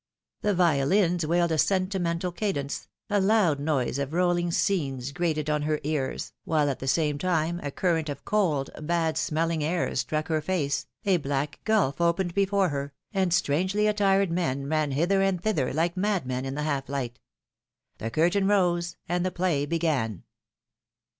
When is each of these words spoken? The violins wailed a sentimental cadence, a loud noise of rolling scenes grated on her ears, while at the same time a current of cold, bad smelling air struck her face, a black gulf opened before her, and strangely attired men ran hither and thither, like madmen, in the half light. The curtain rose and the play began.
The 0.41 0.55
violins 0.55 1.27
wailed 1.27 1.51
a 1.51 1.59
sentimental 1.59 2.31
cadence, 2.31 2.87
a 3.07 3.21
loud 3.21 3.59
noise 3.59 3.99
of 3.99 4.13
rolling 4.13 4.49
scenes 4.49 5.11
grated 5.11 5.47
on 5.47 5.61
her 5.61 5.79
ears, 5.83 6.33
while 6.43 6.71
at 6.71 6.79
the 6.79 6.87
same 6.87 7.19
time 7.19 7.59
a 7.61 7.69
current 7.69 8.09
of 8.09 8.25
cold, 8.25 8.71
bad 8.81 9.15
smelling 9.15 9.63
air 9.63 9.93
struck 9.95 10.27
her 10.29 10.41
face, 10.41 10.87
a 11.05 11.17
black 11.17 11.59
gulf 11.65 12.01
opened 12.01 12.33
before 12.33 12.69
her, 12.69 12.93
and 13.13 13.31
strangely 13.31 13.85
attired 13.85 14.31
men 14.31 14.67
ran 14.67 14.89
hither 14.89 15.21
and 15.21 15.43
thither, 15.43 15.71
like 15.71 15.95
madmen, 15.95 16.45
in 16.45 16.55
the 16.55 16.63
half 16.63 16.89
light. 16.89 17.19
The 17.99 18.09
curtain 18.09 18.47
rose 18.47 18.97
and 19.07 19.23
the 19.23 19.29
play 19.29 19.67
began. 19.67 20.23